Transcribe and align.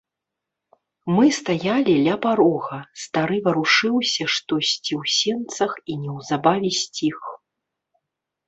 Мы 1.15 1.25
стаялі 1.39 1.93
ля 2.07 2.15
парога, 2.23 2.79
стары 3.03 3.37
варушыўся 3.49 4.23
штосьці 4.37 4.93
ў 5.01 5.03
сенцах 5.19 5.71
і 5.93 5.99
неўзабаве 6.07 6.71
сціх. 6.83 7.19